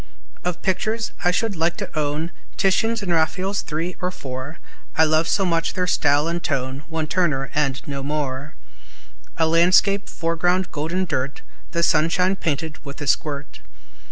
[0.43, 4.57] Of pictures, I should like to own Titians and Raphaels three or four,
[4.97, 8.55] I love so much their style and tone, One Turner, and no more,
[9.37, 13.59] (A landscape, foreground golden dirt, The sunshine painted with a squirt.)